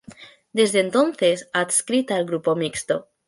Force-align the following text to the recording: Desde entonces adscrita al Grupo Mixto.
Desde 0.51 0.79
entonces 0.79 1.51
adscrita 1.53 2.15
al 2.15 2.25
Grupo 2.25 2.55
Mixto. 2.55 3.09